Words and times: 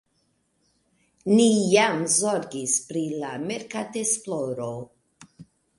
Ni 1.33 1.45
jam 1.75 2.01
zorgis 2.15 2.81
pri 2.89 3.07
la 3.21 3.37
merkatesploro. 3.47 4.73